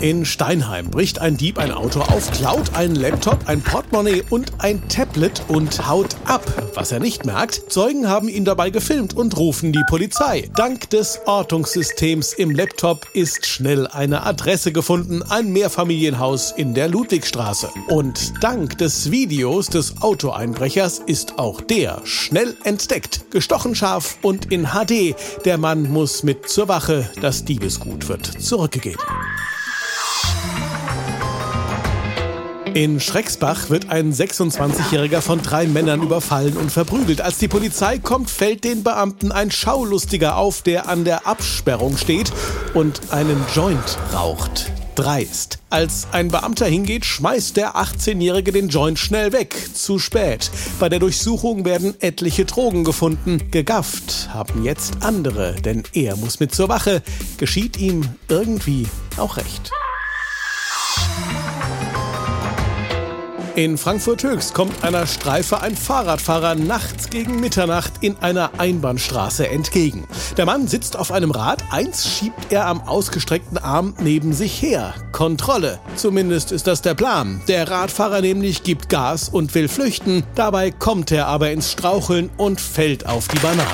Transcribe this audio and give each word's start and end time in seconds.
In 0.00 0.24
Steinheim 0.24 0.90
bricht 0.90 1.18
ein 1.18 1.36
Dieb 1.36 1.58
ein 1.58 1.72
Auto 1.72 2.00
auf, 2.00 2.30
klaut 2.30 2.72
einen 2.74 2.94
Laptop, 2.94 3.48
ein 3.48 3.60
Portemonnaie 3.60 4.22
und 4.30 4.52
ein 4.58 4.88
Tablet 4.88 5.42
und 5.48 5.88
haut 5.88 6.14
ab. 6.24 6.44
Was 6.74 6.92
er 6.92 7.00
nicht 7.00 7.26
merkt, 7.26 7.72
Zeugen 7.72 8.08
haben 8.08 8.28
ihn 8.28 8.44
dabei 8.44 8.70
gefilmt 8.70 9.16
und 9.16 9.36
rufen 9.36 9.72
die 9.72 9.82
Polizei. 9.88 10.48
Dank 10.54 10.88
des 10.90 11.18
Ortungssystems 11.26 12.32
im 12.32 12.52
Laptop 12.52 13.08
ist 13.12 13.44
schnell 13.44 13.88
eine 13.88 14.24
Adresse 14.24 14.70
gefunden, 14.70 15.24
ein 15.24 15.52
Mehrfamilienhaus 15.52 16.52
in 16.52 16.74
der 16.74 16.86
Ludwigstraße. 16.86 17.68
Und 17.88 18.34
dank 18.40 18.78
des 18.78 19.10
Videos 19.10 19.66
des 19.66 20.00
Autoeinbrechers 20.00 21.00
ist 21.06 21.40
auch 21.40 21.60
der 21.60 22.02
schnell 22.04 22.56
entdeckt. 22.62 23.32
Gestochen 23.32 23.74
scharf 23.74 24.18
und 24.22 24.52
in 24.52 24.68
HD. 24.68 25.16
Der 25.44 25.58
Mann 25.58 25.90
muss 25.90 26.22
mit 26.22 26.48
zur 26.48 26.68
Wache. 26.68 27.10
Das 27.20 27.44
Diebesgut 27.44 28.08
wird 28.08 28.40
zurückgegeben. 28.40 29.02
In 32.78 33.00
Schrecksbach 33.00 33.70
wird 33.70 33.90
ein 33.90 34.12
26-Jähriger 34.12 35.20
von 35.20 35.42
drei 35.42 35.66
Männern 35.66 36.00
überfallen 36.00 36.56
und 36.56 36.70
verprügelt. 36.70 37.20
Als 37.20 37.38
die 37.38 37.48
Polizei 37.48 37.98
kommt, 37.98 38.30
fällt 38.30 38.62
den 38.62 38.84
Beamten 38.84 39.32
ein 39.32 39.50
Schaulustiger 39.50 40.36
auf, 40.36 40.62
der 40.62 40.88
an 40.88 41.04
der 41.04 41.26
Absperrung 41.26 41.96
steht 41.96 42.30
und 42.74 43.10
einen 43.10 43.44
Joint 43.52 43.98
raucht. 44.14 44.70
Dreist. 44.94 45.58
Als 45.70 46.06
ein 46.12 46.28
Beamter 46.28 46.66
hingeht, 46.66 47.04
schmeißt 47.04 47.56
der 47.56 47.74
18-Jährige 47.74 48.52
den 48.52 48.68
Joint 48.68 48.98
schnell 49.00 49.32
weg. 49.32 49.56
Zu 49.74 49.98
spät. 49.98 50.48
Bei 50.78 50.88
der 50.88 51.00
Durchsuchung 51.00 51.64
werden 51.64 51.94
etliche 52.00 52.44
Drogen 52.44 52.84
gefunden. 52.84 53.50
Gegafft 53.50 54.28
haben 54.32 54.64
jetzt 54.64 55.02
andere, 55.02 55.54
denn 55.54 55.82
er 55.94 56.16
muss 56.16 56.38
mit 56.38 56.54
zur 56.54 56.68
Wache. 56.68 57.02
Geschieht 57.38 57.76
ihm 57.76 58.08
irgendwie 58.28 58.86
auch 59.16 59.36
recht. 59.36 59.72
In 63.58 63.76
Frankfurt-Höchst 63.76 64.54
kommt 64.54 64.84
einer 64.84 65.04
Streife 65.08 65.60
ein 65.60 65.74
Fahrradfahrer 65.74 66.54
nachts 66.54 67.10
gegen 67.10 67.40
Mitternacht 67.40 67.92
in 68.02 68.16
einer 68.18 68.52
Einbahnstraße 68.60 69.48
entgegen. 69.48 70.06
Der 70.36 70.46
Mann 70.46 70.68
sitzt 70.68 70.96
auf 70.96 71.10
einem 71.10 71.32
Rad, 71.32 71.64
eins 71.72 72.06
schiebt 72.08 72.52
er 72.52 72.68
am 72.68 72.80
ausgestreckten 72.82 73.58
Arm 73.58 73.94
neben 73.98 74.32
sich 74.32 74.62
her. 74.62 74.94
Kontrolle. 75.10 75.80
Zumindest 75.96 76.52
ist 76.52 76.68
das 76.68 76.82
der 76.82 76.94
Plan. 76.94 77.40
Der 77.48 77.68
Radfahrer 77.68 78.20
nämlich 78.20 78.62
gibt 78.62 78.88
Gas 78.88 79.28
und 79.28 79.52
will 79.56 79.66
flüchten. 79.66 80.22
Dabei 80.36 80.70
kommt 80.70 81.10
er 81.10 81.26
aber 81.26 81.50
ins 81.50 81.72
Straucheln 81.72 82.30
und 82.36 82.60
fällt 82.60 83.06
auf 83.08 83.26
die 83.26 83.40
Banane. 83.40 83.66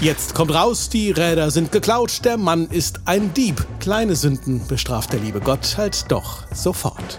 Jetzt 0.00 0.36
kommt 0.36 0.54
raus, 0.54 0.88
die 0.88 1.10
Räder 1.10 1.50
sind 1.50 1.72
geklaut, 1.72 2.24
der 2.24 2.36
Mann 2.36 2.68
ist 2.68 3.00
ein 3.06 3.34
Dieb. 3.34 3.66
Kleine 3.80 4.14
Sünden 4.14 4.64
bestraft 4.68 5.12
der 5.12 5.18
liebe 5.18 5.40
Gott 5.40 5.74
halt 5.76 6.04
doch 6.12 6.44
sofort. 6.54 7.18